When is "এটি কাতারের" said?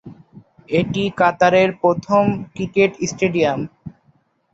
0.71-1.69